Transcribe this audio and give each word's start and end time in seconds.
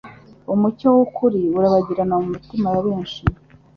Umucyo 0.53 0.87
w'ukuri 0.95 1.41
urabagiranira 1.57 2.17
mu 2.21 2.27
mitima 2.35 2.67
ya 2.73 2.81
benshi 2.85 3.21